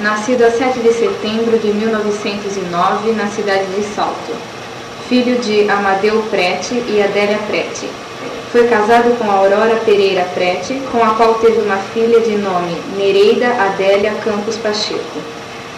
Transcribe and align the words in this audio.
nascido 0.00 0.44
a 0.44 0.50
7 0.50 0.80
de 0.80 0.92
setembro 0.92 1.58
de 1.58 1.68
1909 1.68 3.12
na 3.12 3.26
cidade 3.28 3.64
de 3.66 3.82
Salto, 3.94 4.32
filho 5.08 5.38
de 5.38 5.68
Amadeu 5.70 6.22
Prete 6.30 6.74
e 6.74 7.02
Adélia 7.02 7.38
Prete. 7.46 7.88
Foi 8.52 8.68
casado 8.68 9.16
com 9.18 9.30
Aurora 9.30 9.76
Pereira 9.84 10.26
Prete, 10.34 10.80
com 10.92 11.02
a 11.02 11.14
qual 11.14 11.34
teve 11.34 11.60
uma 11.60 11.76
filha 11.76 12.20
de 12.20 12.36
nome 12.36 12.76
Nereida 12.96 13.48
Adélia 13.48 14.12
Campos 14.24 14.56
Pacheco. 14.56 15.20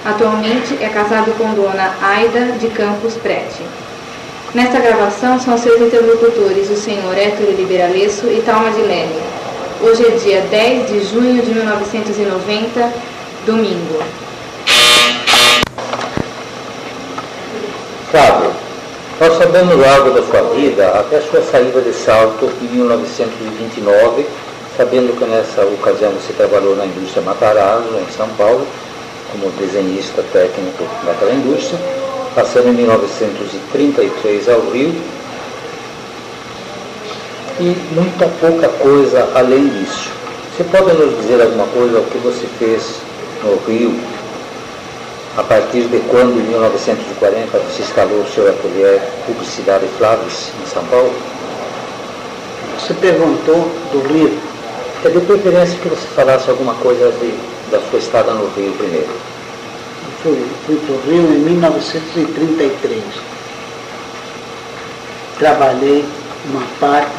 Atualmente 0.05 0.77
é 0.81 0.89
casado 0.89 1.33
com 1.39 1.55
Dona 1.55 1.95
Aida 2.03 2.53
de 2.59 2.69
Campos 2.69 3.15
Prete. 3.15 3.63
Nesta 4.55 4.79
gravação 4.79 5.39
são 5.39 5.59
seus 5.59 5.81
interlocutores 5.81 6.71
o 6.71 6.77
senhor 6.77 7.17
Héctor 7.17 7.51
Liberalesso 7.51 8.27
e 8.27 8.43
Talma 8.45 8.71
de 8.71 8.81
Lene. 8.81 9.21
Hoje 9.81 10.05
é 10.07 10.11
dia 10.11 10.41
10 10.51 10.89
de 10.89 11.05
junho 11.05 11.43
de 11.43 11.53
1990, 11.53 12.93
domingo. 13.49 14.03
Fábio, 18.13 18.51
nós 19.19 19.39
sabemos 19.39 19.75
logo 19.75 20.11
da 20.11 20.23
sua 20.23 20.55
vida 20.55 20.89
até 20.89 21.21
sua 21.23 21.41
saída 21.41 21.81
de 21.81 21.95
Salto 21.95 22.51
em 22.61 22.67
1929, 22.77 24.27
sabendo 24.77 25.19
que 25.19 25.25
nessa 25.25 25.63
ocasião 25.63 26.13
você 26.13 26.35
trabalhou 26.35 26.77
na 26.77 26.85
indústria 26.85 27.23
Matarazzo, 27.23 27.89
em 27.97 28.13
São 28.15 28.29
Paulo, 28.37 28.67
como 29.33 29.51
desenhista 29.53 30.23
técnico 30.31 30.85
daquela 31.07 31.33
indústria, 31.33 31.79
passando 32.35 32.69
em 32.69 32.73
1933 32.73 34.49
ao 34.51 34.61
Rio, 34.71 34.95
e 37.61 37.77
muita 37.93 38.29
pouca 38.41 38.69
coisa 38.69 39.27
além 39.35 39.69
disso. 39.69 40.11
Você 40.55 40.65
pode 40.65 40.93
nos 40.93 41.17
dizer 41.23 41.41
alguma 41.41 41.67
coisa 41.69 41.99
o 41.99 42.05
que 42.05 42.19
você 42.19 42.47
fez 42.59 43.08
no 43.43 43.57
Rio, 43.67 43.95
a 45.37 45.43
partir 45.43 45.83
de 45.89 46.01
quando, 46.11 46.41
em 46.41 46.49
1940, 46.49 47.61
se 47.71 47.83
instalou 47.83 48.23
o 48.23 48.29
seu 48.29 48.49
ateliê 48.49 48.99
Publicidade 49.27 49.87
Flávio 49.97 50.27
em 50.27 50.67
São 50.67 50.85
Paulo? 50.87 51.13
Você 52.79 52.95
perguntou 52.95 53.71
do 53.93 54.01
Rio. 54.09 54.39
É 55.05 55.11
de 55.11 55.21
preferência 55.21 55.79
que 55.79 55.89
você 55.89 56.09
falasse 56.09 56.51
alguma 56.51 56.75
coisa 56.75 57.13
de, 57.21 57.33
da 57.71 57.81
sua 57.89 58.01
estada 58.01 58.33
no 58.33 58.49
Rio 58.57 58.73
primeiro. 58.73 59.07
Eu 59.07 60.13
fui, 60.23 60.47
fui 60.67 60.77
para 60.77 60.95
o 60.95 61.01
Rio 61.03 61.33
em 61.35 61.39
1933. 61.39 63.05
Trabalhei 65.39 66.05
uma 66.47 66.63
parte 66.81 67.13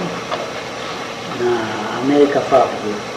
na 1.39 1.99
América 2.03 2.41
Fábrica. 2.41 3.08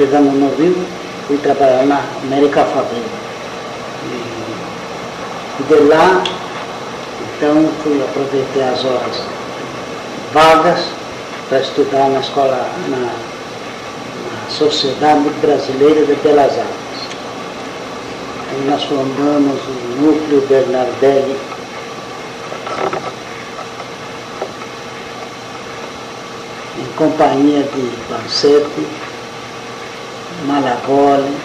Chegando 0.00 0.32
no 0.32 0.48
Rio, 0.56 0.82
fui 1.26 1.36
trabalhar 1.36 1.84
na 1.84 2.02
América 2.22 2.64
Fabril. 2.64 3.04
E, 5.58 5.62
de 5.62 5.80
lá, 5.90 6.24
então, 7.36 7.68
fui 7.82 8.02
aproveitei 8.02 8.62
as 8.62 8.82
horas 8.82 9.20
vagas 10.32 10.86
para 11.50 11.60
estudar 11.60 12.08
na 12.08 12.20
escola, 12.20 12.66
na, 12.88 12.96
na 12.96 14.48
Sociedade 14.48 15.28
Brasileira 15.42 16.06
de 16.06 16.14
Belas 16.14 16.52
Artes. 16.52 17.00
E 18.56 18.70
nós 18.70 18.82
fundamos 18.84 19.60
o 19.60 20.00
Núcleo 20.00 20.40
Bernardelli 20.48 21.36
em 26.78 26.92
companhia 26.96 27.64
de 27.64 27.90
Pancetti, 28.08 29.09
Malagoli 30.46 31.36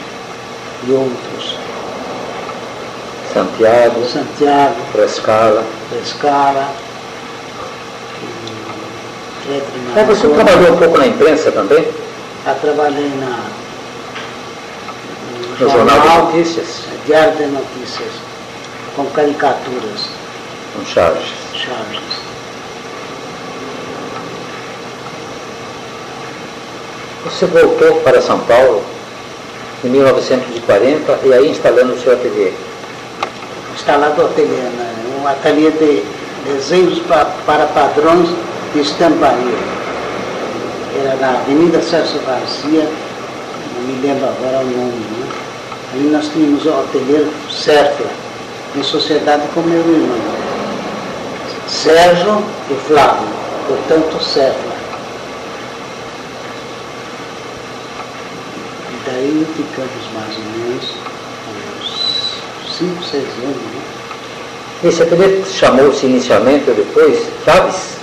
e 0.88 0.92
outros. 0.92 1.58
Santiago, 3.34 4.06
Santiago, 4.06 4.76
Frescala. 4.94 5.64
Pescara, 5.90 6.68
Mas 9.94 10.08
você 10.08 10.28
trabalhou 10.30 10.74
um 10.74 10.78
pouco 10.78 10.98
na 10.98 11.08
imprensa 11.08 11.52
também? 11.52 11.86
Eu 12.48 12.56
trabalhei 12.62 13.12
na, 13.20 13.42
No 15.60 15.70
Jornal 15.70 16.00
de 16.00 16.38
Notícias? 16.38 16.82
Diário 17.06 17.36
de 17.36 17.46
Notícias, 17.48 18.12
com 18.96 19.06
caricaturas, 19.08 20.10
Com 20.74 20.86
charges. 20.86 21.34
charges. 21.54 22.26
Você 27.26 27.46
voltou 27.48 27.96
para 28.02 28.22
São 28.22 28.40
Paulo 28.40 28.82
em 29.84 29.90
1940 29.90 31.20
e 31.24 31.34
aí 31.34 31.50
instalando 31.52 31.94
o 31.94 32.00
seu 32.00 32.14
ateliê. 32.14 32.52
Instalado 33.76 34.22
o 34.22 34.26
ateliê, 34.26 34.48
né? 34.62 34.94
um 35.22 35.28
ateliê 35.28 35.72
de 35.72 36.04
desenhos 36.46 37.00
pa- 37.00 37.28
para 37.46 37.66
padrões 37.68 38.30
de 38.74 38.82
estamparia. 38.82 39.58
Era 41.04 41.16
na 41.16 41.30
Avenida 41.40 41.82
Celso 41.82 42.20
Garcia, 42.26 42.88
não 43.78 43.84
me 43.88 44.02
lembro 44.08 44.26
agora 44.26 44.60
o 44.64 44.66
nome, 44.66 44.92
né? 44.94 45.28
Ali 45.94 46.10
nós 46.10 46.28
tínhamos 46.30 46.66
o 46.66 46.70
ateliê 46.70 47.26
Sérfia, 47.52 48.08
em 48.76 48.84
sociedade 48.84 49.44
com 49.54 49.62
meu 49.62 49.80
irmão. 49.80 50.18
Sérgio 51.68 52.44
e 52.70 52.74
Flávio, 52.88 53.28
portanto 53.68 54.24
Sérfia. 54.24 54.75
E 59.46 59.54
daí 59.54 59.54
ficamos 59.56 59.90
mais 60.14 60.36
ou 60.38 60.44
menos 60.44 60.86
uns 61.80 62.78
5, 62.78 63.04
6 63.04 63.24
anos, 63.44 63.56
né? 63.56 63.82
Esse 64.84 65.04
ateliê 65.04 65.44
chamou-se 65.46 66.06
inicialmente 66.06 66.70
ou 66.70 66.76
depois 66.76 67.26
Chaves? 67.44 67.96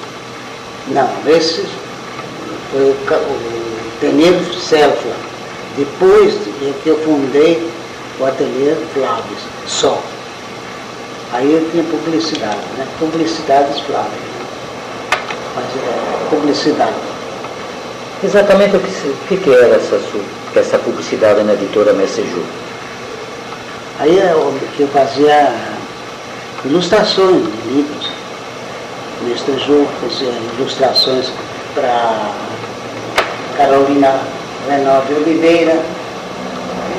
Não, 0.88 1.08
esse 1.26 1.64
foi 2.70 2.80
o, 2.82 2.94
o 2.94 3.92
Penedo. 4.00 4.52
Depois 5.76 6.34
é 6.62 6.72
que 6.82 6.88
eu 6.88 6.98
fundei 7.00 7.68
o 8.20 8.26
ateliê 8.26 8.74
Flávio, 8.94 9.36
só. 9.66 10.00
Aí 11.32 11.52
eu 11.52 11.70
tinha 11.70 11.82
publicidade, 11.84 12.60
né? 12.76 12.86
Publicidades 12.98 13.80
Flávio. 13.80 14.10
Né? 14.10 14.46
Mas 15.56 15.64
é 15.64 16.28
publicidade. 16.30 16.92
Exatamente 18.24 18.76
o 18.76 18.80
que, 18.80 18.90
se- 18.90 19.08
o 19.08 19.16
que 19.28 19.36
que 19.38 19.50
era 19.50 19.74
essa, 19.76 19.98
sua, 19.98 20.20
essa 20.60 20.78
publicidade 20.78 21.42
na 21.42 21.54
editora 21.54 21.92
Messeju? 21.92 22.42
Aí 23.98 24.18
é 24.18 24.34
que 24.76 24.82
eu 24.82 24.88
fazia 24.88 25.54
ilustrações 26.64 27.44
de 27.44 27.68
livros. 27.68 28.10
Jogo 29.66 29.88
fazia 30.00 30.32
ilustrações 30.58 31.30
para 31.74 32.32
Carolina 33.56 34.20
Renal 34.68 35.02
de 35.06 35.14
Oliveira, 35.14 35.80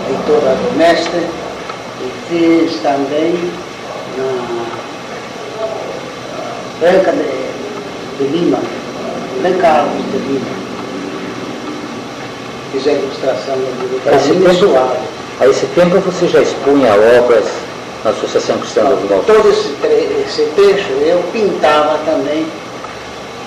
editora 0.09 0.55
do 0.55 0.77
Mestre, 0.77 1.27
e 2.01 2.11
fiz 2.29 2.79
também 2.81 3.33
na 4.17 4.65
Branca 6.79 7.11
de, 7.11 8.17
de 8.17 8.37
Lima, 8.37 8.59
Branca 9.41 9.67
Alves 9.67 10.05
de 10.11 10.17
Lima. 10.17 10.62
Fiz 12.73 12.87
a 12.87 12.91
ilustração 12.91 13.55
do 13.55 13.81
livro 13.81 13.99
tempo- 14.01 14.55
Suave. 14.55 14.97
A 15.39 15.47
esse 15.47 15.65
tempo 15.67 15.99
você 15.99 16.27
já 16.27 16.41
expunha 16.41 16.91
obras 17.19 17.45
na 18.03 18.09
Associação 18.11 18.57
Cristã 18.57 18.83
das 18.83 18.99
Novas. 19.09 19.25
Todo 19.25 19.49
esse, 19.49 19.69
tre- 19.81 20.23
esse 20.27 20.41
trecho 20.55 20.91
eu 20.93 21.23
pintava 21.31 21.97
também 22.05 22.45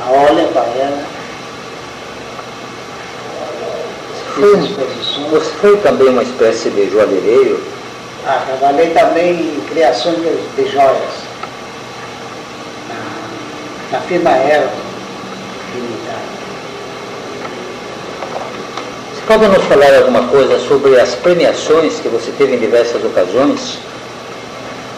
a 0.06 0.10
óleo 0.10 0.48
para 0.52 0.62
ela, 0.62 1.04
Foi, 4.34 4.54
você 5.30 5.50
foi 5.62 5.76
também 5.78 6.08
uma 6.10 6.22
espécie 6.22 6.68
de 6.70 6.90
joalhereiro? 6.90 7.58
Ah, 8.26 8.42
trabalhei 8.46 8.90
também 8.90 9.32
em 9.32 9.60
criação 9.70 10.12
de, 10.12 10.36
de 10.56 10.70
joias 10.70 11.14
na, 12.88 13.96
na 13.96 14.00
firma 14.04 14.30
Aero 14.30 14.68
Limitada. 15.74 16.20
Você 19.14 19.15
pode 19.26 19.46
nos 19.48 19.64
falar 19.64 19.94
alguma 19.96 20.22
coisa 20.28 20.58
sobre 20.68 20.98
as 21.00 21.14
premiações 21.16 21.98
que 22.00 22.08
você 22.08 22.30
teve 22.38 22.56
em 22.56 22.58
diversas 22.60 23.02
ocasiões? 23.04 23.78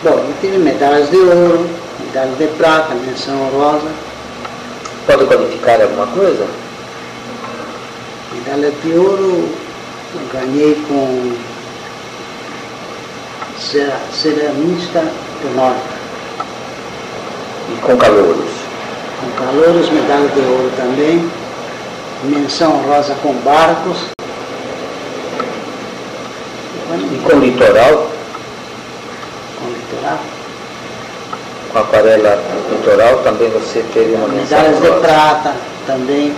Bom, 0.03 0.11
eu 0.11 0.35
tive 0.41 0.59
medalhas 0.59 1.11
de 1.11 1.17
ouro, 1.17 1.69
medalhas 2.07 2.39
de 2.39 2.47
prata, 2.59 2.95
menção 2.95 3.35
honrosa, 3.49 3.89
Pode 5.07 5.25
qualificar 5.25 5.81
alguma 5.81 6.07
coisa? 6.09 6.47
medalha 8.35 8.71
de 8.83 8.93
ouro 8.93 9.49
eu 10.15 10.21
ganhei 10.33 10.75
com 10.87 11.33
ce- 13.59 13.91
ceramista 14.13 15.01
do 15.43 15.55
norte. 15.57 15.81
E 17.73 17.81
com 17.81 17.97
calouros? 17.97 18.59
com 19.21 19.31
calores, 19.45 19.89
medalha 19.91 20.29
de 20.29 20.41
ouro 20.41 20.71
também. 20.77 21.31
menção 22.25 22.71
rosa 22.87 23.15
com 23.23 23.33
barcos. 23.45 24.18
E 26.99 27.19
com 27.25 27.39
litoral, 27.39 28.11
Com 29.61 29.69
litoral. 29.71 30.19
com 31.73 31.79
aquarela 31.79 32.39
litoral, 32.71 33.19
também 33.23 33.49
você 33.51 33.85
teve 33.95 34.15
uma 34.15 34.29
Medalhas 34.29 34.81
de 34.81 34.89
rosa. 34.89 35.01
prata 35.01 35.55
também. 35.87 36.35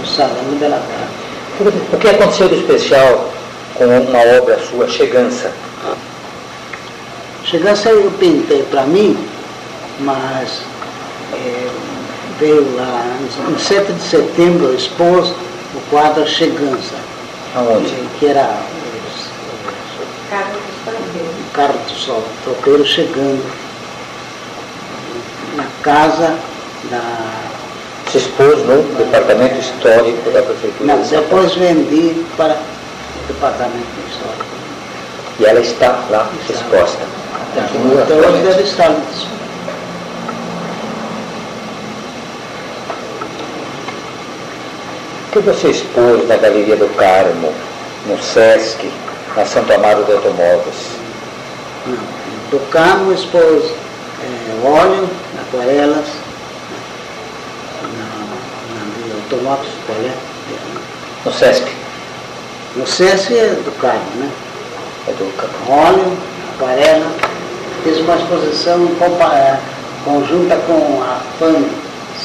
No 0.00 0.06
Salão 0.06 0.58
de 0.58 0.68
la 0.68 0.76
Prata. 0.78 1.72
O 1.92 1.96
que 1.98 2.08
aconteceu 2.08 2.48
de 2.48 2.56
especial 2.56 3.30
com 3.74 3.84
uma 3.84 4.18
obra 4.38 4.58
sua, 4.68 4.88
Chegança? 4.88 5.50
Chegança 7.44 7.90
eu 7.90 8.10
pintei 8.18 8.62
para 8.70 8.82
mim, 8.82 9.16
mas 10.00 10.60
eh, 11.34 11.68
veio 12.38 12.74
lá 12.76 13.04
em 13.50 13.58
7 13.58 13.92
de 13.92 14.02
setembro 14.02 14.74
expôs 14.74 15.32
o 15.74 15.80
quadro 15.90 16.26
Chegança, 16.26 16.96
Aonde? 17.54 17.88
que, 17.88 18.08
que 18.18 18.26
era 18.26 18.58
o 20.00 21.52
carro 21.52 21.78
do 21.78 21.94
sol, 21.94 22.24
tropeiro 22.44 22.84
chegando 22.84 23.44
na 25.56 25.64
casa 25.82 26.34
da. 26.90 27.00
Se 28.10 28.18
expôs 28.18 28.58
no 28.66 28.82
Departamento 28.96 29.58
Histórico 29.58 30.30
da 30.30 30.42
Prefeitura 30.42 30.96
Não, 30.96 31.02
depois 31.02 31.54
vendi 31.54 32.22
para 32.36 32.54
o 32.54 33.26
departamento 33.26 33.86
histórico. 34.10 34.44
E 35.40 35.44
ela 35.46 35.60
está 35.60 35.98
lá 36.10 36.28
exposta. 36.48 36.98
Até 38.02 38.14
hoje 38.14 38.42
deve 38.42 38.62
estar. 38.62 38.94
Que 45.32 45.38
você 45.40 45.68
expôs 45.70 46.26
na 46.28 46.36
Galeria 46.36 46.76
do 46.76 46.88
Carmo, 46.96 47.52
no 48.06 48.22
Sesc, 48.22 48.90
na 49.36 49.44
Santo 49.46 49.72
Amaro 49.72 50.04
de 50.04 50.12
Automóveis? 50.12 50.90
Não, 51.86 51.96
do 52.50 52.58
carro 52.70 53.12
expôs 53.12 53.64
eh, 54.22 54.66
óleo, 54.68 55.08
aquarelas, 55.40 56.04
na, 57.82 58.04
na 58.74 59.06
de 59.06 59.12
automóveis, 59.12 59.72
qual 59.86 59.98
é? 59.98 60.12
No 61.24 61.32
Sesc, 61.32 61.72
No 62.76 62.86
SESC 62.86 63.34
é 63.36 63.46
do 63.64 63.72
carro, 63.80 64.02
né? 64.16 64.30
é 65.08 65.12
do 65.12 65.36
Carmo. 65.36 65.86
óleo, 65.86 66.18
aquarela, 66.54 67.10
fez 67.84 67.98
uma 68.00 68.16
exposição 68.16 68.86
compa- 68.98 69.34
eh, 69.34 69.58
conjunta 70.04 70.56
com 70.66 71.02
a 71.02 71.20
FAM 71.38 71.64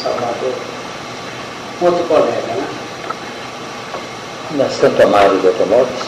Salvador, 0.04 0.54
outro 1.82 2.04
colega, 2.06 2.57
Na 4.52 4.70
Santo 4.70 5.04
Amaro 5.04 5.38
de 5.40 5.48
Automóveis, 5.48 6.04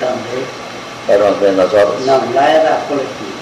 Também. 0.00 0.44
eram 1.08 1.28
as 1.28 1.38
mesmas 1.38 1.74
obras? 1.74 2.06
Não, 2.06 2.34
lá 2.34 2.48
era 2.48 2.80
coletivo. 2.88 3.38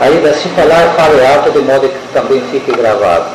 Ainda 0.00 0.32
se 0.34 0.48
falar, 0.50 0.94
fale 0.94 1.26
alto 1.26 1.50
de 1.50 1.58
modo 1.60 1.88
que 1.88 2.12
também 2.12 2.40
fique 2.50 2.70
gravado. 2.72 3.30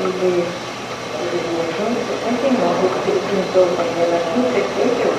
ele, 0.00 0.44
ele 0.44 1.40
viajou 1.50 1.90
em 1.90 1.94
69, 1.94 2.88
porque 2.92 3.10
ele 3.10 3.22
pintou 3.30 3.64
o 3.64 3.76
painel 3.76 4.16
aqui 4.16 4.38
em 4.38 4.42
68. 4.52 5.12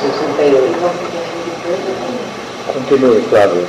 68. 0.00 0.76
Igual 0.76 0.92
que 0.92 1.04
em 1.04 1.10
2002, 1.66 1.80
eu 1.88 2.74
Continue, 2.74 3.22
Flávio, 3.28 3.66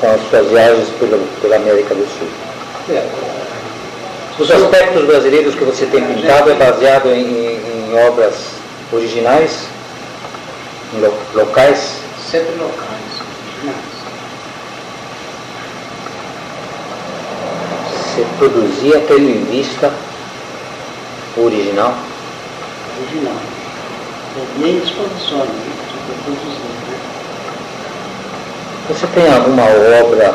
com 0.00 0.06
as 0.08 0.20
suas 0.30 0.48
viagens 0.50 0.88
pela, 0.98 1.18
pela 1.40 1.56
América 1.56 1.94
do 1.94 2.06
Sul. 2.18 2.28
Os 4.38 4.50
aspectos 4.50 5.04
brasileiros 5.06 5.54
que 5.54 5.64
você 5.64 5.86
tem 5.86 6.02
pintado 6.04 6.50
é 6.50 6.54
baseado 6.54 7.08
em, 7.08 7.56
em- 7.56 7.84
obras 8.08 8.34
originais, 8.92 9.66
locais? 11.34 12.03
Sempre 12.30 12.54
locais. 12.56 13.22
originais. 13.54 13.94
Você 18.14 18.24
produzia 18.38 19.00
tendo 19.08 19.28
em 19.28 19.44
vista 19.44 19.92
original? 21.36 21.94
Original. 23.00 23.36
E 24.58 24.64
em 24.64 24.78
exposições, 24.78 25.48
né? 25.48 25.72
Tipo, 25.88 26.24
produzir, 26.24 26.60
né? 26.90 26.98
Você 28.88 29.06
tem 29.08 29.32
alguma 29.32 29.64
obra 30.02 30.34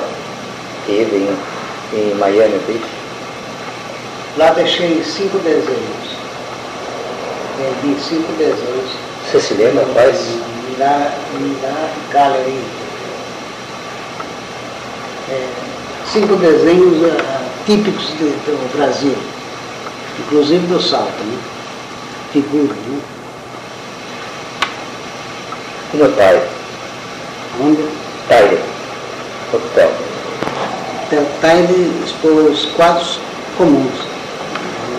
teve 0.85 1.17
em, 1.17 1.37
em 1.93 2.15
Miami 2.15 2.59
Beach? 2.67 2.85
Lá 4.37 4.51
deixei 4.51 5.03
cinco 5.03 5.37
desenhos. 5.39 6.17
Vendi 7.57 7.99
cinco 8.01 8.31
desenhos. 8.33 8.91
Você 9.25 9.39
se 9.39 9.53
lembra 9.53 9.85
quais? 9.93 10.48
Mirar, 10.79 11.11
Mirar 11.41 11.89
Gallery. 12.09 12.63
É, 15.29 15.47
cinco 16.09 16.37
desenhos 16.37 17.03
ah, 17.19 17.41
típicos 17.65 18.07
de- 18.17 18.31
do 18.45 18.77
Brasil, 18.77 19.13
inclusive 20.19 20.65
do 20.67 20.81
salto, 20.81 21.21
né? 21.25 21.37
Figura, 22.31 22.73
né? 22.73 22.99
E 25.93 25.97
no 25.97 26.09
Taio? 26.13 26.41
Onde 27.61 27.83
Taio, 28.29 28.59
hotel. 29.53 29.91
Taile 31.41 32.03
expôs 32.05 32.69
quadros 32.77 33.19
comuns, 33.57 33.91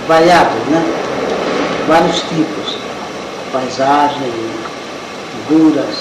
variados, 0.06 0.52
né? 0.68 0.84
Vários 1.88 2.16
tipos. 2.20 2.76
Paisagem, 3.50 4.30
figuras, 5.50 5.96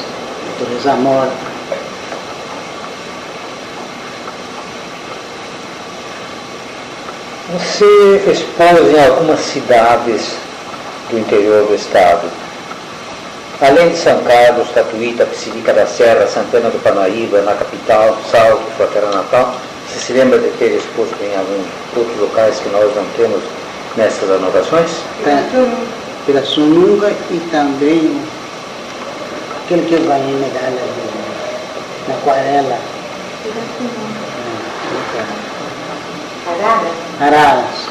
natureza 0.48 0.94
morta. 0.94 1.34
Você 7.52 8.32
expôs 8.32 8.94
em 8.94 9.04
algumas 9.04 9.40
cidades 9.40 10.36
do 11.10 11.18
interior 11.18 11.66
do 11.66 11.74
estado. 11.74 12.30
Além 13.60 13.90
de 13.90 13.98
São 13.98 14.24
Carlos, 14.24 14.70
Tatuíta, 14.70 15.26
Psirica 15.26 15.74
da 15.74 15.88
Serra, 15.88 16.28
Santana 16.28 16.70
do 16.70 16.82
Panaíba, 16.82 17.42
na 17.42 17.54
capital, 17.56 18.18
Salto, 18.32 18.62
sua 18.78 18.86
terra 18.88 19.12
natal, 19.12 19.56
você 19.88 20.00
se 20.00 20.14
lembra 20.14 20.38
de 20.38 20.50
ter 20.60 20.76
exposto 20.76 21.16
em 21.24 21.36
alguns 21.36 21.66
outros 21.98 22.20
locais 22.20 22.60
que 22.60 22.70
nós 22.70 22.96
não 22.96 23.06
temos 23.18 23.42
nessas 23.98 24.30
anotações? 24.30 24.92
Pirassununga 26.28 27.12
e 27.32 27.40
também 27.52 28.22
o- 29.70 29.74
aquele 29.74 29.86
que 29.88 30.08
vai 30.08 30.20
em 30.20 30.34
medalha 30.34 30.82
de, 30.82 32.10
na 32.10 32.16
aquarela. 32.16 32.78
Arara? 36.48 36.92
Araras. 37.22 37.90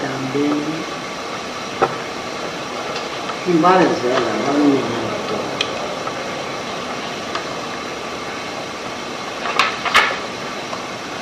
Também. 0.00 0.64
Tem 3.46 3.56
várias 3.60 3.88
delas, 3.98 4.18
agora 4.18 4.58
não 4.58 4.64
me 4.66 4.72
lembro. 4.72 5.04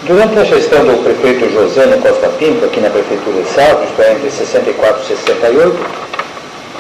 Durante 0.07 0.39
a 0.39 0.45
gestão 0.45 0.85
do 0.85 1.03
prefeito 1.05 1.53
José 1.53 1.87
Costa 2.03 2.29
Pinto, 2.31 2.65
aqui 2.65 2.81
na 2.81 2.91
Prefeitura 2.91 3.43
de 3.43 3.49
Salto, 3.51 3.85
isto 3.85 4.03
é, 4.03 4.12
entre 4.15 4.31
64 4.31 5.03
e 5.03 5.07
68, 5.07 5.87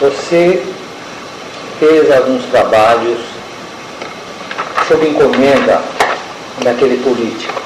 você 0.00 0.62
fez 1.82 2.12
alguns 2.12 2.44
trabalhos 2.44 3.18
sob 4.86 5.04
encomenda 5.04 5.82
daquele 6.62 7.02
político, 7.02 7.60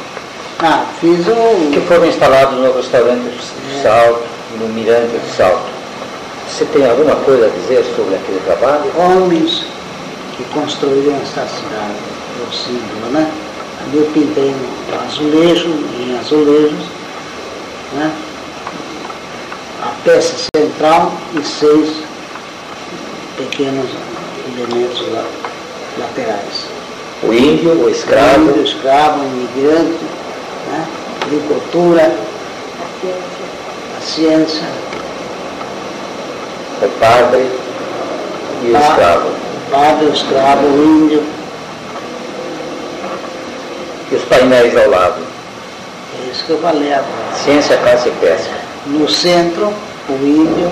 Ah, 0.59 0.87
fiz 0.99 1.27
que 1.27 1.79
o. 1.79 1.83
foram 1.87 2.07
instalados 2.07 2.59
no 2.59 2.73
restaurante 2.73 3.25
do 3.25 3.83
Salto 3.83 4.23
no 4.59 4.69
Mirante 4.69 5.09
do 5.09 5.37
Salto. 5.37 5.69
Você 6.49 6.65
tem 6.65 6.89
alguma 6.89 7.15
coisa 7.17 7.45
a 7.45 7.51
dizer 7.51 7.85
sobre 7.95 8.15
aquele 8.15 8.41
trabalho? 8.47 8.91
homens 8.97 9.67
que 10.35 10.45
construíram 10.45 11.15
essa 11.17 11.47
cidade, 11.47 11.99
o 12.41 12.55
símbolo, 12.55 13.11
né? 13.13 13.31
Ali 13.83 13.99
eu 13.99 14.11
pintei 14.15 14.55
um 14.55 15.07
azulejo, 15.07 15.69
em 16.01 16.19
azulejos, 16.19 16.87
né? 17.93 18.11
a 19.83 19.89
peça 20.05 20.49
central 20.57 21.13
e 21.39 21.45
seis 21.45 21.91
pequenos 23.37 23.91
elementos 24.47 25.03
laterais. 25.99 26.67
O 27.23 27.33
índio, 27.33 27.85
o 27.85 27.89
escravo. 27.89 28.39
O 28.39 28.51
índio, 28.51 28.63
o 28.63 28.65
escravo, 28.65 29.21
o 29.21 29.25
imigrante, 29.25 30.05
né? 30.71 30.87
agricultura, 31.23 32.13
a 33.97 34.01
ciência. 34.01 34.67
O 36.83 36.89
padre 37.01 37.51
e 38.63 38.71
o 38.71 38.77
escravo. 38.77 39.29
O 39.29 39.71
padre, 39.71 40.07
o 40.07 40.13
escravo, 40.13 40.67
o 40.67 40.85
índio. 40.85 41.25
E 44.13 44.15
os 44.15 44.23
painéis 44.25 44.77
ao 44.77 44.91
lado. 44.91 45.23
É 46.21 46.31
isso 46.31 46.45
que 46.45 46.51
eu 46.51 46.59
falei 46.59 46.93
agora. 46.93 47.35
Ciência, 47.35 47.77
caça 47.79 48.09
e 48.09 48.13
pesca. 48.13 48.55
No 48.87 49.09
centro, 49.09 49.73
o 50.09 50.13
índio, 50.13 50.71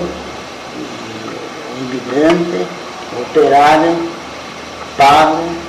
o 0.77 1.81
imigrante, 1.81 2.65
operário, 3.21 4.11
padre, 4.97 5.65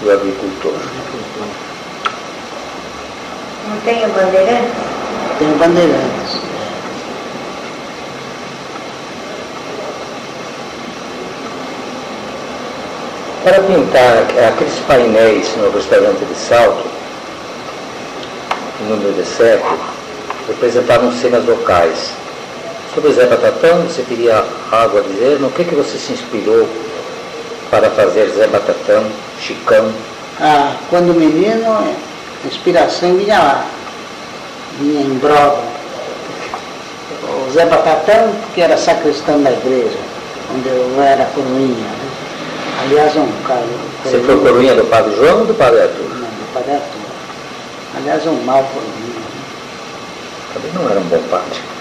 do 0.00 0.10
agricultor. 0.10 0.72
Não 3.68 3.80
tem 3.84 4.04
o 4.04 4.08
Bandeirantes? 4.08 4.72
Tem 5.38 5.52
o 5.52 5.56
Bandeirantes. 5.56 6.42
Para 13.44 13.60
pintar 13.62 14.18
aqueles 14.48 14.78
painéis 14.86 15.56
no 15.56 15.70
restaurante 15.70 16.24
de 16.24 16.34
Salto, 16.34 16.88
número 18.88 19.12
17, 19.14 19.62
representavam 20.46 21.12
cenas 21.12 21.44
locais. 21.44 22.21
Sobre 22.94 23.10
Zé 23.14 23.24
Batatão, 23.24 23.80
você 23.82 24.02
teria 24.02 24.44
algo 24.70 24.98
a 24.98 25.00
dizer? 25.00 25.38
No 25.40 25.50
que, 25.50 25.64
que 25.64 25.74
você 25.74 25.96
se 25.96 26.12
inspirou 26.12 26.68
para 27.70 27.88
fazer 27.88 28.28
Zé 28.28 28.46
Batatão, 28.48 29.06
Chicão? 29.40 29.90
Ah, 30.38 30.76
quando 30.90 31.14
menino, 31.14 31.72
a 31.72 32.46
inspiração 32.46 33.16
vinha 33.16 33.38
lá, 33.38 33.64
vinha 34.78 35.00
em 35.00 35.18
Broadway. 35.18 35.72
O 37.46 37.50
Zé 37.50 37.64
Batatão, 37.64 38.34
que 38.54 38.60
era 38.60 38.76
sacristão 38.76 39.42
da 39.42 39.50
igreja, 39.52 39.98
onde 40.54 40.68
eu 40.68 41.02
era 41.02 41.24
coroinha. 41.34 41.74
Né? 41.74 42.10
Aliás, 42.82 43.16
um 43.16 43.32
cara. 43.46 43.64
Você 44.04 44.18
foi 44.20 44.38
coroinha 44.38 44.74
do 44.74 44.84
Padre 44.84 45.16
João 45.16 45.40
ou 45.40 45.46
do 45.46 45.54
Padre 45.54 45.80
Arthur? 45.80 46.10
Não, 46.10 46.28
do 46.28 46.52
Padre 46.52 46.72
Arthur. 46.72 47.00
Aliás, 47.96 48.26
um 48.26 48.42
mau 48.44 48.62
coroinha. 48.64 49.22
Também 50.52 50.72
não 50.74 50.90
era 50.90 51.00
um 51.00 51.04
bom 51.04 51.22
padre. 51.30 51.71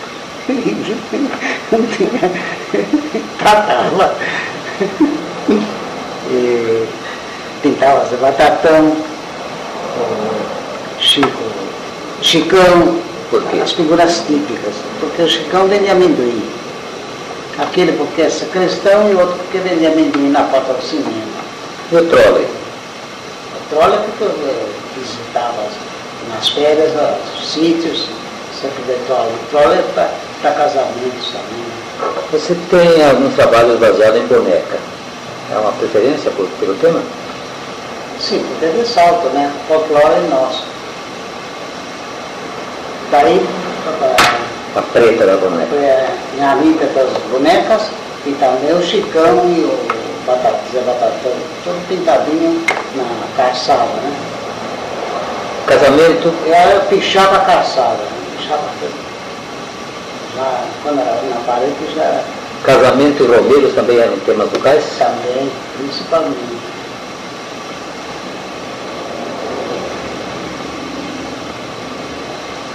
Não 1.72 1.84
tinha. 1.88 2.32
E 6.30 6.88
pintava 7.62 8.06
Zé 8.06 8.16
Batatão, 8.18 8.96
Chico, 11.00 11.44
Chicão, 12.22 13.00
as 13.62 13.72
figuras 13.72 14.24
típicas, 14.28 14.76
porque 15.00 15.22
o 15.22 15.30
Chicão 15.30 15.68
vende 15.68 15.90
amendoim. 15.90 16.50
Aquele 17.60 17.92
porque 17.94 18.22
é 18.22 18.30
cristão 18.52 19.12
e 19.12 19.16
outro 19.16 19.36
porque 19.38 19.58
vende 19.60 19.86
amendoim 19.86 20.30
na 20.30 20.44
porta 20.44 20.74
do 20.74 20.82
cinema. 20.82 21.42
E 21.92 21.96
o 21.96 22.06
trole? 22.06 22.46
O 22.46 23.70
trole 23.70 23.94
é 23.94 23.98
porque 23.98 24.24
eu 24.24 24.70
visitava 24.98 25.64
nas 26.34 26.50
férias 26.50 26.92
os 27.38 27.48
sítios, 27.52 28.08
sempre 28.60 28.84
de 28.84 29.06
trole. 29.06 29.32
O 29.32 29.50
trole 29.52 29.76
é 29.80 29.84
para 30.42 30.52
casamentos 30.52 31.32
também. 31.32 31.72
Você 32.32 32.56
tem 32.70 33.06
alguns 33.10 33.36
trabalhos 33.36 33.80
baseados 33.80 34.22
em 34.22 34.26
boneca. 34.26 34.78
É 35.54 35.58
uma 35.58 35.72
preferência 35.74 36.32
por, 36.32 36.48
pelo 36.60 36.74
tema? 36.76 37.02
Sim, 38.20 38.46
porque 38.50 38.66
é 38.66 38.86
salto, 38.86 39.28
né? 39.30 39.52
O 39.64 39.68
folclore 39.68 40.16
é 40.16 40.28
nosso. 40.30 40.64
Daí, 43.12 43.46
a 44.76 44.82
preta 44.82 45.26
da 45.26 45.36
boneca. 45.36 45.68
Foi 45.70 46.44
a 46.44 46.52
Anitta 46.52 46.86
das 46.88 47.10
bonecas 47.32 47.90
e 48.26 48.32
também 48.34 48.74
o 48.74 48.82
Chicão 48.82 49.44
e 49.46 49.64
o 49.66 50.26
Batata, 50.26 50.60
Zé 50.72 50.80
Batatão, 50.82 51.34
tudo 51.64 51.88
pintadinho 51.88 52.64
na 52.96 53.44
calçada, 53.44 53.84
né? 53.84 54.14
Casamento? 55.68 56.34
Eu 56.46 56.82
pichava 56.90 57.38
a 57.38 57.40
calçada, 57.40 57.98
né? 57.98 58.38
pichava 58.38 58.64
tudo. 58.80 59.01
Já, 60.36 60.66
quando 60.84 61.00
era 61.00 61.22
na 61.24 61.42
parede 61.46 61.96
já 61.96 62.24
Casamento 62.64 63.24
e 63.24 63.28
Romeiros 63.28 63.74
também 63.74 63.98
eram 63.98 64.20
temas 64.20 64.52
locais? 64.52 64.84
Também, 65.00 65.52
principalmente. 65.78 66.62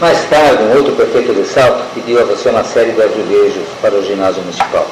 Mais 0.00 0.28
tarde, 0.28 0.62
um 0.64 0.76
outro 0.76 0.92
prefeito 0.94 1.32
de 1.32 1.46
Salto 1.46 1.84
pediu 1.94 2.20
a 2.20 2.24
você 2.24 2.50
uma 2.50 2.64
série 2.64 2.92
de 2.92 3.02
azulejos 3.02 3.64
para 3.80 3.94
o 3.94 4.04
ginásio 4.04 4.42
municipal. 4.42 4.86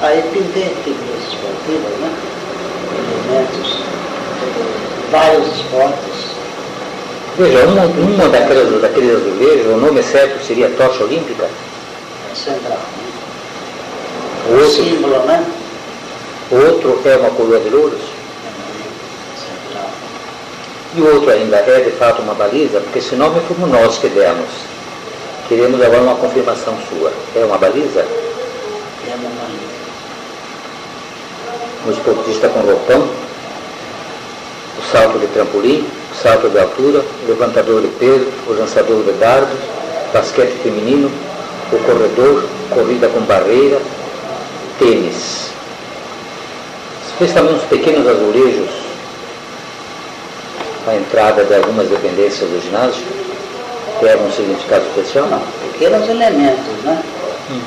Aí 0.00 0.22
pintei 0.32 0.74
figuras 0.82 1.22
esportivas, 1.28 1.92
né? 2.00 2.12
Elementos, 2.98 3.78
vários 5.12 5.46
esportes. 5.56 6.11
Veja, 7.36 7.64
uma, 7.64 7.84
uma 7.84 8.28
daquelas, 8.28 8.80
daqueles 8.82 9.16
azulejos, 9.16 9.66
o 9.66 9.76
nome 9.78 10.02
certo 10.02 10.44
seria 10.44 10.68
tocha 10.70 11.04
olímpica? 11.04 11.48
central. 12.34 12.78
O 14.48 14.54
outro, 14.54 14.70
símbolo, 14.70 15.18
né? 15.24 15.46
O 16.50 16.56
outro 16.56 17.00
é 17.04 17.16
uma 17.16 17.30
coroa 17.30 17.60
de 17.60 17.70
louros? 17.70 18.00
Central. 19.36 19.90
E 20.94 21.00
o 21.00 21.14
outro 21.14 21.30
ainda 21.30 21.56
é 21.56 21.80
de 21.80 21.92
fato 21.92 22.22
uma 22.22 22.34
baliza, 22.34 22.80
porque 22.80 22.98
esse 22.98 23.14
nome 23.14 23.40
fomos 23.48 23.70
nós 23.70 23.98
que 23.98 24.08
demos. 24.08 24.48
Queremos 25.48 25.80
agora 25.80 26.02
uma 26.02 26.16
confirmação 26.16 26.76
sua. 26.88 27.12
É 27.36 27.44
uma 27.44 27.58
baliza? 27.58 28.00
É 28.00 29.14
uma 29.14 29.30
baliza. 29.30 29.72
Um 31.86 31.90
esportista 31.92 32.48
com 32.48 32.60
roupão, 32.60 33.08
o 34.78 34.92
salto 34.92 35.18
de 35.18 35.26
trampolim, 35.28 35.86
salto 36.20 36.48
de 36.48 36.58
altura, 36.58 37.02
levantador 37.26 37.80
de 37.80 37.88
peso, 37.88 38.26
o 38.46 38.52
lançador 38.52 39.02
de 39.04 39.12
dardos, 39.12 39.58
basquete 40.12 40.52
feminino, 40.62 41.10
o 41.72 41.78
corredor, 41.78 42.44
corrida 42.70 43.08
com 43.08 43.20
barreira, 43.20 43.80
tênis. 44.78 45.50
Fez 47.18 47.32
também 47.32 47.54
uns 47.54 47.62
pequenos 47.64 48.06
azulejos 48.06 48.70
à 50.86 50.94
entrada 50.96 51.44
de 51.44 51.54
algumas 51.54 51.88
dependências 51.88 52.48
do 52.50 52.60
ginásio, 52.60 53.04
que 53.98 54.06
eram 54.06 54.26
um 54.26 54.32
significado 54.32 54.84
especial? 54.88 55.26
Não, 55.26 55.42
pequenos 55.72 56.08
elementos, 56.08 56.84
né? 56.84 57.02
Hum. 57.50 57.60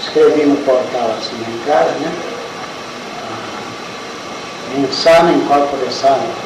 Escrevi 0.00 0.46
no 0.46 0.56
portal 0.56 1.14
assim 1.18 1.36
na 1.40 1.54
entrada, 1.54 1.90
né? 2.00 2.12
Insano 4.76 5.32
em 5.32 5.40
corpo 5.46 5.76
de 5.76 5.94
sano. 5.94 6.43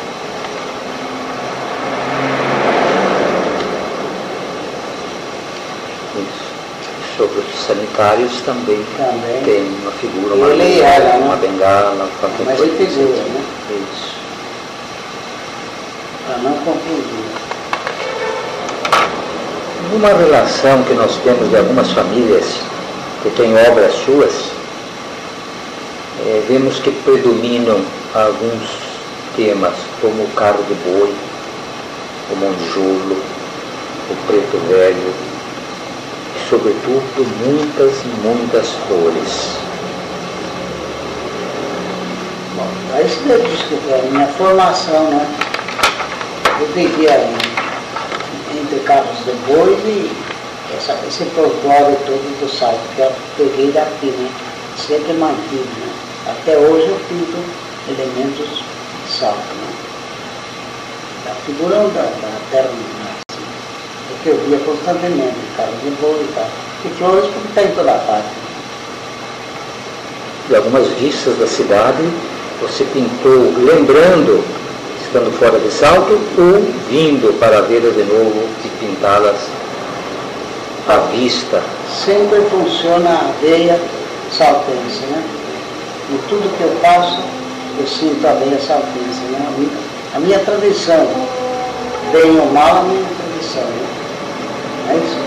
Sobre 7.18 7.40
os 7.40 7.66
sanitários 7.66 8.40
também, 8.42 8.78
também. 8.96 9.42
tem 9.44 9.64
uma 9.82 9.90
figura, 9.90 10.34
uma, 10.37 10.62
era, 10.62 11.18
uma 11.18 11.34
né? 11.34 11.48
bengala, 11.48 12.08
Mas 12.46 12.60
ele 12.60 12.87
figura, 12.87 13.22
né? 13.25 13.44
Isso. 13.70 14.14
Para 16.25 16.38
não 16.38 16.52
confundir. 16.58 17.25
Numa 19.90 20.08
relação 20.10 20.84
que 20.84 20.94
nós 20.94 21.16
temos 21.25 21.50
de 21.50 21.56
algumas 21.56 21.90
famílias 21.90 22.44
que 23.25 23.30
têm 23.30 23.52
obras 23.68 23.92
suas, 23.94 24.52
é, 26.25 26.44
vemos 26.46 26.78
que 26.78 26.92
predominam 26.92 27.80
alguns 28.14 28.78
temas, 29.34 29.75
como 30.00 30.22
o 30.22 30.28
carro 30.37 30.62
de 30.68 30.75
boi, 30.75 31.12
o 32.30 32.37
monjolo, 32.37 33.16
o 34.10 34.26
preto 34.26 34.56
velho, 34.68 35.38
sobretudo, 36.48 37.26
muitas 37.44 37.92
e 38.02 38.08
muitas 38.26 38.68
flores. 38.86 39.58
Bom, 42.56 42.68
é 42.96 43.02
isso 43.02 43.20
que 43.20 43.30
eu 43.30 43.42
disse 43.42 43.92
a 43.92 44.10
minha 44.10 44.26
formação, 44.28 45.10
né? 45.10 45.26
Eu 46.60 46.66
vivia 46.68 47.28
entre 48.58 48.80
carros 48.80 49.24
de 49.24 49.32
bois 49.46 49.78
e 49.84 50.10
essa, 50.76 50.98
esse 51.06 51.24
folclore 51.26 51.96
todo 52.06 52.40
do 52.40 52.48
salto, 52.48 52.80
que 52.96 53.02
eu 53.02 53.12
peguei 53.36 53.70
daqui, 53.72 54.06
né? 54.06 54.30
Sempre 54.76 55.12
mantive, 55.12 55.68
né? 55.80 55.92
Até 56.28 56.56
hoje 56.56 56.88
eu 56.88 57.00
pinto 57.08 57.36
elementos 57.88 58.48
de 58.48 59.12
salto, 59.12 59.36
né? 59.36 59.88
a 61.30 61.34
figura 61.44 61.76
da, 61.76 62.02
da 62.02 62.40
terra 62.50 62.70
eu 64.28 64.38
via 64.47 64.58
constantemente, 64.58 65.37
carro 65.56 65.73
de 65.82 65.90
boi 66.00 66.20
e 66.20 66.32
tal. 66.35 66.49
E 66.85 66.88
flores 66.99 67.30
porque 67.32 67.49
está 67.49 67.62
em 67.62 67.75
toda 67.75 67.92
parte. 67.92 68.28
E 70.50 70.56
algumas 70.56 70.87
vistas 70.99 71.38
da 71.38 71.47
cidade 71.47 72.02
você 72.61 72.85
pintou 72.85 73.52
lembrando, 73.58 74.44
estando 75.00 75.30
fora 75.38 75.58
de 75.58 75.70
salto, 75.70 76.18
ou 76.37 76.61
vindo 76.88 77.38
para 77.38 77.61
vê-las 77.62 77.94
de 77.94 78.02
novo 78.02 78.49
e 78.64 78.68
pintá-las 78.80 79.37
à 80.88 80.99
vista? 81.12 81.62
Sempre 82.04 82.40
funciona 82.50 83.11
a 83.11 83.32
veia 83.40 83.80
saltense, 84.37 85.06
né? 85.11 85.23
Em 86.11 86.18
tudo 86.28 86.56
que 86.56 86.64
eu 86.64 86.76
faço, 86.80 87.20
eu 87.78 87.87
sinto 87.87 88.26
a 88.26 88.32
veia 88.32 88.58
saltense, 88.58 89.20
né? 89.30 89.47
A 89.47 89.50
minha, 89.58 89.78
a 90.14 90.18
minha 90.18 90.38
tradição, 90.40 91.06
bem 92.12 92.40
ou 92.40 92.47
mal, 92.47 92.78
a 92.78 92.82
minha 92.82 93.04
tradição, 93.04 93.62
né? 93.62 93.88
É 94.88 94.97
isso? 94.97 95.18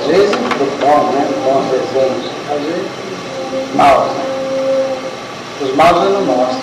Às 0.00 0.06
vezes, 0.06 0.36
bom, 0.80 1.10
né? 1.12 1.28
Bons 1.44 1.64
desenhos, 1.70 2.30
às 2.50 2.60
vezes, 2.60 3.74
maus, 3.74 4.12
né? 4.12 4.24
Os 5.62 5.74
maus 5.74 6.04
eu 6.04 6.10
não 6.10 6.22
mostro. 6.22 6.60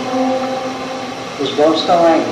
Os 1.39 1.50
bons 1.51 1.79
estão 1.79 2.05
aí. 2.05 2.24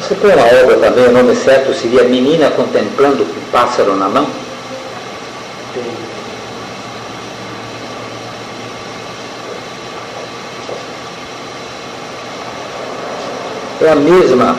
Você 0.00 0.14
tem 0.14 0.34
uma 0.34 0.62
obra 0.62 0.76
também, 0.76 1.06
o 1.06 1.12
nome 1.12 1.34
certo 1.34 1.72
seria 1.72 2.04
Menina 2.04 2.50
Contemplando 2.50 3.24
um 3.24 3.50
Pássaro 3.50 3.96
na 3.96 4.08
Mão? 4.08 4.43
É 13.84 13.90
a 13.90 13.96
mesma 13.96 14.56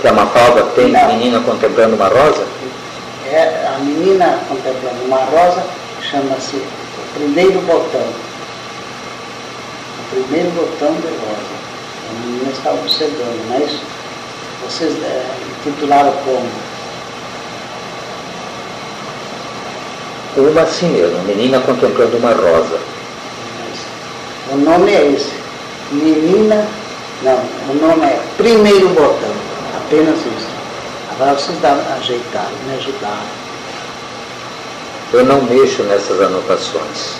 que 0.00 0.06
a 0.06 0.12
Mafalda 0.12 0.64
tem, 0.74 0.92
Não. 0.92 1.08
Menina 1.08 1.40
Contemplando 1.40 1.96
uma 1.96 2.08
Rosa? 2.08 2.46
É, 3.26 3.66
a 3.74 3.78
menina 3.78 4.38
contemplando 4.48 5.04
uma 5.06 5.16
rosa 5.16 5.64
chama-se 6.02 6.56
o 6.56 7.14
primeiro 7.14 7.58
botão. 7.62 8.06
O 9.98 10.10
primeiro 10.10 10.50
botão 10.50 10.94
de 10.94 11.08
rosa. 11.08 11.54
A 12.10 12.26
menina 12.26 12.52
está 12.52 12.70
observando, 12.70 13.48
não 13.48 13.56
é 13.56 13.64
isso? 13.64 13.82
Vocês 14.62 14.94
é, 15.02 15.24
titularam 15.64 16.12
como? 16.24 16.48
Uma 20.36 20.62
assim 20.62 20.88
mesmo, 20.88 21.18
Menina 21.22 21.60
Contemplando 21.60 22.16
uma 22.18 22.32
Rosa. 22.32 22.78
O 24.52 24.56
nome 24.56 24.92
é 24.92 25.06
esse. 25.12 25.32
Menina, 25.92 26.66
não, 27.22 27.38
o 27.70 27.74
nome 27.80 28.06
é 28.06 28.20
primeiro 28.36 28.88
botão. 28.88 29.34
Apenas 29.76 30.18
isso. 30.18 30.48
Agora 31.12 31.34
vocês 31.34 31.58
dá, 31.60 31.72
ajeitaram, 31.96 32.50
me 32.66 32.74
ajudaram. 32.74 33.44
Eu 35.12 35.24
não 35.24 35.42
mexo 35.42 35.82
nessas 35.84 36.20
anotações. 36.20 37.16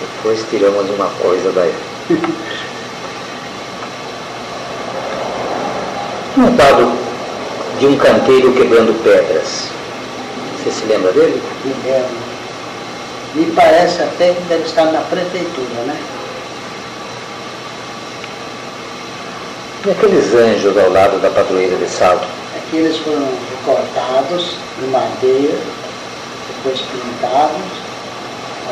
Depois 0.00 0.44
tiramos 0.48 0.88
uma 0.90 1.08
coisa 1.20 1.52
daí. 1.52 1.74
Um 6.36 6.56
quadro 6.56 6.92
de 7.78 7.86
um 7.86 7.96
canteiro 7.96 8.52
quebrando 8.54 8.92
pedras. 9.04 9.68
Você 10.58 10.70
se 10.72 10.84
lembra 10.86 11.12
dele? 11.12 11.40
Me 11.64 11.74
lembro. 11.84 12.16
Me 13.36 13.52
parece 13.52 14.02
até 14.02 14.34
que 14.34 14.42
deve 14.48 14.64
estar 14.64 14.86
na 14.86 15.00
prefeitura, 15.02 15.82
né? 15.86 15.96
E 19.86 19.90
aqueles 19.90 20.34
anjos 20.34 20.78
ao 20.78 20.90
lado 20.90 21.20
da 21.20 21.28
padroeira 21.28 21.76
de 21.76 21.86
salto? 21.86 22.26
Aqui 22.56 22.78
eles 22.78 22.96
foram 23.00 23.28
recortados 23.50 24.56
de 24.80 24.86
madeira, 24.86 25.58
depois 26.48 26.80
pintados, 26.80 27.60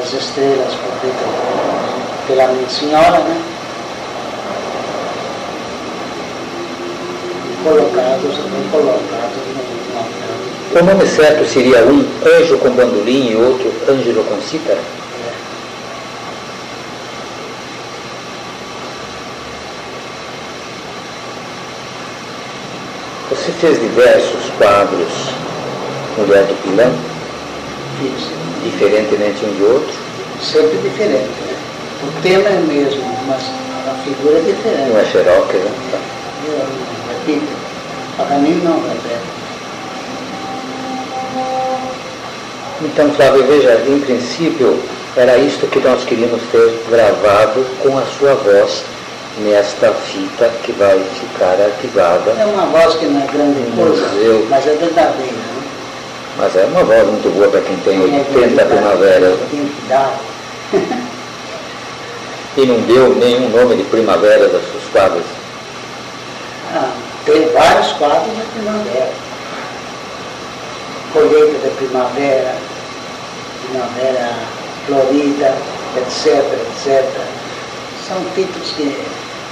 as 0.01 0.11
estrelas 0.11 0.73
foram 0.73 0.97
feitas 1.03 1.29
pela 2.27 2.47
minha 2.49 2.69
senhora, 2.71 3.19
né? 3.19 3.43
E 7.51 7.63
colocados, 7.63 8.37
bem 8.39 8.69
colocados 8.71 9.37
no 9.55 9.93
papel. 9.93 10.81
O 10.81 10.83
nome 10.83 11.07
certo 11.07 11.47
seria 11.47 11.85
um 11.85 12.09
anjo 12.39 12.57
com 12.57 12.71
bandolim 12.71 13.33
e 13.33 13.37
outro 13.37 13.71
ângelo 13.87 14.25
com 14.25 14.41
cítara? 14.41 14.81
Você 23.43 23.51
fez 23.55 23.81
diversos 23.81 24.51
quadros, 24.57 25.09
Mulher 26.17 26.45
do 26.45 26.55
Pilão, 26.63 26.93
Fiz. 27.99 28.29
diferentemente 28.63 29.45
um 29.45 29.53
de 29.57 29.63
outro. 29.65 29.93
Sempre 30.41 30.79
diferente, 30.79 31.27
né? 31.27 31.57
O 32.05 32.23
tema 32.23 32.49
é 32.49 32.53
o 32.53 32.67
mesmo, 32.69 33.03
mas 33.27 33.43
a 33.89 33.95
figura 34.05 34.39
é 34.39 34.43
diferente. 34.43 34.91
Não 34.91 35.01
é 35.01 35.05
xerox, 35.07 35.55
né? 35.55 35.73
Tá. 35.91 35.99
Eu 36.47 36.69
repito. 37.09 37.53
Para 38.17 38.39
mim 38.39 38.61
não 38.63 38.81
repete. 38.81 39.27
Então, 42.81 43.11
Flávio, 43.11 43.45
veja, 43.45 43.83
em 43.89 43.99
princípio, 43.99 44.79
era 45.17 45.37
isto 45.39 45.67
que 45.67 45.81
nós 45.81 46.05
queríamos 46.05 46.43
ter 46.53 46.81
gravado 46.89 47.67
com 47.83 47.99
a 47.99 48.03
sua 48.03 48.35
voz 48.35 48.85
nesta 49.39 49.93
fita 49.93 50.49
que 50.63 50.73
vai 50.73 50.99
ficar 51.21 51.61
arquivada. 51.61 52.33
É 52.39 52.45
uma 52.45 52.67
voz 52.67 52.95
que 52.97 53.07
não 53.07 53.23
é 53.23 53.27
grande 53.27 53.77
coisa, 53.77 54.07
Museu. 54.09 54.47
mas 54.51 54.67
é 54.67 54.75
verdadeira. 54.75 55.33
Né? 55.33 55.63
Mas 56.39 56.57
é 56.57 56.65
uma 56.65 56.85
voz 56.85 57.07
muito 57.07 57.35
boa 57.35 57.49
para 57.49 57.61
quem 57.61 57.77
tem 57.79 58.01
80 58.01 58.65
primaveras. 58.65 59.39
né? 59.39 59.47
Tem 59.51 59.67
que 59.67 59.89
dar. 59.89 60.19
E 62.55 62.67
não 62.67 62.79
deu 62.83 63.15
nenhum 63.15 63.49
nome 63.49 63.77
de 63.77 63.83
primavera 63.85 64.47
das 64.47 64.61
suas 64.71 64.85
quadras. 64.93 65.25
Ah, 66.75 66.91
tem 67.25 67.49
vários 67.49 67.93
quadros 67.93 68.37
da 68.37 68.45
primavera. 68.53 69.11
Colheita 71.15 71.67
da 71.67 71.75
primavera, 71.77 72.55
primavera 73.71 74.35
florida, 74.87 75.55
etc, 75.97 76.45
etc. 76.53 77.05
São 78.07 78.17
títulos 78.35 78.73
que 78.77 78.97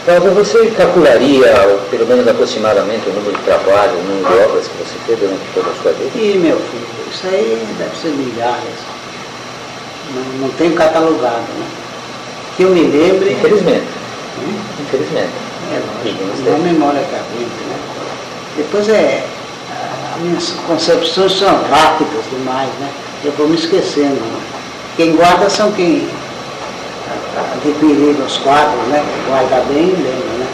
Flávio, 0.05 0.31
você 0.33 0.67
calcularia, 0.77 1.53
pelo 1.91 2.07
menos 2.07 2.27
aproximadamente, 2.27 3.09
o 3.09 3.13
número 3.13 3.37
de 3.37 3.43
trabalho, 3.45 3.93
o 3.93 4.03
número 4.03 4.29
de 4.29 4.45
obras 4.45 4.67
que 4.67 4.77
você 4.79 4.95
fez 5.07 5.19
durante 5.21 5.43
toda 5.55 5.71
a 5.71 5.75
sua 5.83 5.93
vida? 5.93 6.11
E 6.15 6.39
meu 6.39 6.57
filho, 6.57 6.87
isso 7.13 7.27
aí 7.27 7.67
deve 7.79 7.97
ser 8.01 8.09
milhares. 8.09 8.81
Não, 10.15 10.23
não 10.41 10.49
tenho 10.57 10.75
catalogado, 10.75 11.37
né? 11.59 11.67
Que 12.57 12.63
eu 12.63 12.71
me 12.71 12.83
lembre. 12.85 13.33
Infelizmente, 13.33 13.87
Hum? 14.39 14.55
infelizmente. 14.81 15.31
É 15.71 15.81
lógico, 16.09 16.25
não 16.45 16.55
é 16.55 16.59
memória 16.59 17.03
carente, 17.03 17.61
né? 17.69 17.77
Depois 18.57 18.89
é. 18.89 19.25
As 20.15 20.21
minhas 20.23 20.51
concepções 20.67 21.39
são 21.39 21.63
rápidas 21.71 22.25
demais, 22.31 22.71
né? 22.81 22.91
Eu 23.25 23.33
vou 23.33 23.47
me 23.49 23.55
esquecendo. 23.57 24.15
Né? 24.15 24.41
Quem 24.97 25.13
guarda 25.15 25.49
são 25.49 25.71
quem 25.73 26.09
adquiriram 27.65 28.25
os 28.25 28.39
quadros, 28.39 28.87
né? 28.89 29.05
Guarda 29.29 29.61
bem 29.69 29.89
e 29.89 29.97
lembra, 29.97 30.39
né? 30.39 30.47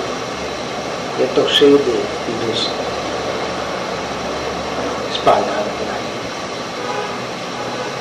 Eu 1.19 1.27
estou 1.27 1.49
cheio 1.49 1.79
de 1.79 2.16
dos 2.47 2.69
espalhados 5.12 5.73
por 5.79 5.88
aí. 5.88 6.03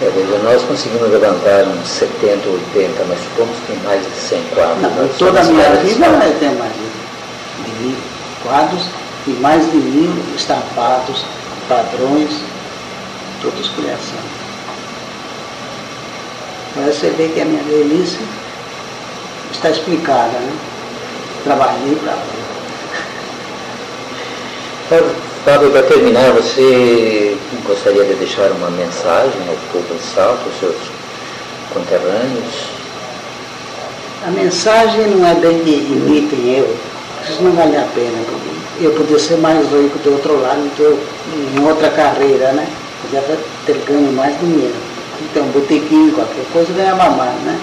É, 0.02 0.10
veja, 0.10 0.38
nós 0.44 0.64
conseguimos 0.64 1.10
levantar 1.10 1.64
uns 1.68 1.88
70, 1.88 2.50
80, 2.50 3.06
mas 3.08 3.20
supomos 3.20 3.56
que 3.60 3.74
tem 3.74 3.82
mais 3.84 4.04
de 4.04 4.12
100 4.12 4.44
quadros. 4.56 4.82
Não, 4.82 5.08
toda 5.18 5.40
a 5.40 5.44
minha 5.44 5.70
vida 5.76 6.06
eu 6.06 6.40
tenho 6.40 6.58
mais 6.58 6.74
de, 6.74 7.64
de 7.64 7.72
mil 7.84 7.98
quadros 8.44 8.88
e 9.28 9.30
mais 9.32 9.72
de 9.72 9.78
mil 9.78 10.12
estampados, 10.36 11.26
padrões, 11.70 12.42
todos 13.42 13.70
criação. 13.70 14.20
Mas 16.76 16.96
você 16.96 17.10
vê 17.12 17.30
que 17.30 17.40
a 17.40 17.46
minha 17.46 17.64
velhice 17.64 18.20
está 19.56 19.70
explicada, 19.70 20.38
né? 20.38 20.54
Trabalhei 21.44 21.96
para 21.96 22.14
Fábio, 25.44 25.72
para 25.72 25.84
terminar, 25.84 26.32
você 26.32 27.38
gostaria 27.66 28.04
de 28.04 28.14
deixar 28.16 28.52
uma 28.52 28.70
mensagem 28.70 29.42
ao 29.48 29.56
povo 29.72 29.96
de 29.96 30.04
Salto, 30.04 30.42
aos 30.46 30.60
seus 30.60 30.76
conterrâneos? 31.74 32.70
A 34.28 34.32
mensagem 34.32 35.08
não 35.08 35.26
é 35.26 35.34
bem 35.36 35.60
que 35.64 35.72
imitem 35.72 36.58
eu, 36.58 36.76
isso 37.28 37.42
não 37.42 37.52
vale 37.52 37.78
a 37.78 37.88
pena. 37.94 38.18
Eu 38.80 38.92
podia 38.92 39.20
ser 39.20 39.38
mais 39.38 39.68
rico 39.72 39.98
do 40.00 40.14
outro 40.14 40.40
lado, 40.42 40.70
em 41.56 41.64
outra 41.64 41.90
carreira, 41.90 42.52
né? 42.52 42.68
Podia 43.02 43.22
ter 43.66 43.78
ganho 43.88 44.12
mais 44.12 44.40
dinheiro. 44.40 44.76
Então, 45.22 45.46
botequim, 45.46 46.12
qualquer 46.12 46.46
coisa, 46.52 46.74
ganhava 46.74 47.10
mais, 47.12 47.36
né? 47.42 47.60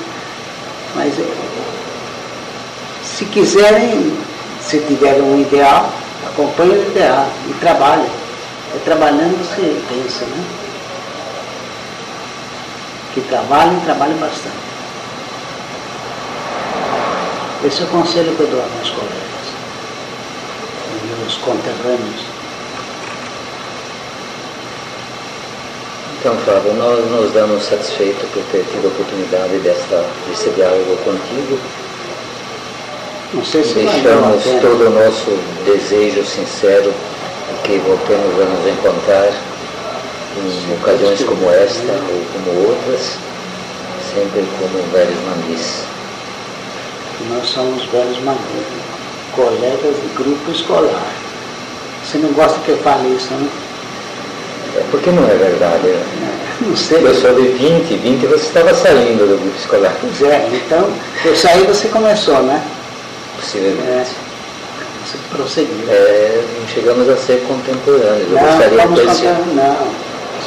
Mas 0.95 1.19
é, 1.19 1.52
se 3.23 3.25
quiserem, 3.27 4.13
se 4.61 4.79
tiverem 4.81 5.23
um 5.23 5.41
ideal, 5.41 5.93
acompanhe 6.27 6.73
o 6.73 6.91
ideal 6.91 7.29
e 7.49 7.55
trabalhe. 7.55 8.11
É 8.75 8.79
trabalhando 8.85 9.39
você 9.39 9.81
pensa, 9.89 10.25
né? 10.25 10.45
Que 13.15 13.21
trabalhem, 13.21 13.79
trabalhem 13.81 14.17
bastante. 14.17 14.57
Esse 17.65 17.83
é 17.83 17.85
o 17.85 17.89
conselho 17.89 18.35
que 18.35 18.41
eu 18.41 18.47
dou 18.49 18.61
aos 18.61 18.73
meus 18.73 18.91
colegas, 18.91 19.47
meus 21.21 21.37
conterrâneos. 21.37 22.23
Então, 26.19 26.37
Fábio, 26.39 26.75
nós 26.75 27.11
nos 27.11 27.33
damos 27.33 27.65
satisfeitos 27.65 28.29
por 28.31 28.43
ter 28.51 28.65
tido 28.73 28.87
a 28.87 28.89
oportunidade 28.89 29.59
desta, 29.59 30.05
desse 30.29 30.51
diálogo 30.51 30.97
contigo. 31.05 31.59
Não 33.35 33.43
sei 33.43 33.65
se 33.65 33.73
Deixamos 33.73 34.45
todo 34.61 34.89
o 34.89 34.91
nosso 34.91 35.31
desejo 35.65 36.23
sincero 36.23 36.93
de 36.93 37.63
que 37.63 37.79
voltemos 37.79 38.39
a 38.39 38.45
nos 38.45 38.67
encontrar 38.69 39.33
em 40.37 40.75
ocasiões 40.75 41.25
como 41.25 41.51
esta 41.51 41.93
ou 41.93 42.23
como 42.35 42.69
outras, 42.69 43.17
sempre 44.13 44.45
como 44.59 44.83
velhos 44.93 45.17
mandis. 45.25 45.83
Nós 47.31 47.49
somos 47.49 47.87
velhos 47.87 48.19
mandis, 48.19 48.67
colegas 49.35 49.97
de 49.97 50.09
grupo 50.15 50.51
escolar. 50.51 51.13
Você 52.05 52.19
não 52.19 52.33
gosta 52.35 52.61
que 52.61 52.69
eu 52.69 52.79
fale 52.79 53.17
isso, 53.17 53.33
não? 53.33 53.49
É 54.77 54.85
porque 54.91 55.11
não 55.11 55.25
é 55.25 55.35
verdade. 55.35 55.87
Né? 55.87 56.39
Não 56.61 56.77
sei. 56.77 56.99
Eu 57.03 57.15
sou 57.15 57.35
de 57.35 57.49
20, 57.49 57.97
20 57.97 58.27
você 58.27 58.47
estava 58.47 58.75
saindo 58.75 59.27
do 59.27 59.41
grupo 59.41 59.57
escolar. 59.59 59.97
Pois 60.03 60.23
é, 60.23 60.51
então 60.53 60.93
eu 61.25 61.35
saí 61.35 61.65
você 61.65 61.89
começou, 61.89 62.43
né? 62.43 62.63
Possivelmente. 63.43 63.91
É. 63.91 64.05
Você 65.05 65.19
prosseguiu. 65.31 65.85
É, 65.91 66.43
não 66.61 66.69
chegamos 66.69 67.09
a 67.09 67.17
ser 67.17 67.43
contemporâneos. 67.47 68.29
Eu 68.31 68.37
não, 68.37 68.43
gostaria 68.43 68.79
vamos 68.79 69.01
de 69.01 69.05
conhecer. 69.07 69.35
contar, 69.35 69.55
não. 69.55 69.91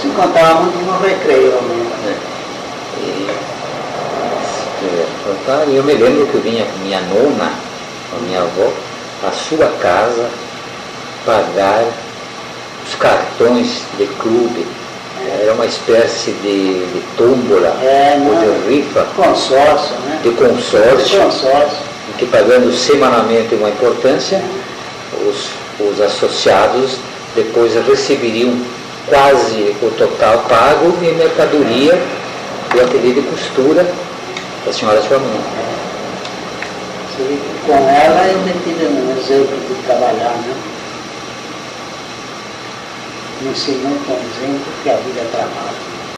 Se 0.01 0.07
encontrávamos 0.07 0.73
no 0.75 0.97
recreio, 0.99 1.51
né? 1.51 1.85
É. 2.07 2.09
E, 3.03 3.27
contar, 5.23 5.63
eu 5.67 5.83
me 5.83 5.93
lembro 5.93 6.25
que 6.27 6.35
eu 6.35 6.41
vinha 6.41 6.65
com 6.65 6.77
minha 6.79 7.01
nona, 7.01 7.51
com 8.09 8.17
a 8.17 8.19
minha 8.21 8.41
avó, 8.41 8.71
à 9.27 9.31
sua 9.31 9.67
casa 9.81 10.29
pagar 11.25 11.83
os 12.87 12.95
cartões 12.95 13.81
de 13.97 14.05
clube. 14.19 14.65
Era 15.41 15.53
uma 15.53 15.65
espécie 15.65 16.31
de, 16.43 16.85
de 16.93 17.01
tómbola 17.17 17.75
É, 17.81 18.15
ou 18.19 18.35
de 18.35 18.45
rifa, 18.75 19.05
Consórcio, 19.15 19.95
né? 20.05 20.19
de 20.21 20.29
consórcio, 20.31 21.19
Consórcio. 21.19 21.84
Que 22.17 22.25
pagando 22.25 22.71
semanalmente 22.73 23.55
uma 23.55 23.69
importância, 23.69 24.41
os, 25.27 25.49
os 25.79 26.01
associados 26.01 26.97
depois 27.35 27.73
receberiam 27.87 28.57
quase 29.07 29.75
o 29.81 29.91
total 29.97 30.39
pago 30.49 30.97
em 31.03 31.15
mercadoria 31.15 31.99
do 32.71 32.81
ateliê 32.81 33.13
de 33.13 33.21
costura 33.23 33.85
da 34.65 34.73
senhora 34.73 35.01
sua 35.01 35.19
mãe. 35.19 35.39
Com 37.65 37.73
ela 37.73 38.27
eu 38.27 38.39
me 38.39 38.53
tive 38.63 38.85
um 38.87 39.17
exemplo 39.17 39.57
de 39.67 39.83
trabalhar, 39.85 40.35
né? 40.45 40.53
Me 43.41 43.51
ensinou 43.51 43.97
com 44.05 44.13
exemplo 44.13 44.65
que 44.83 44.89
a 44.89 44.95
vida 44.95 45.21
é. 45.21 45.84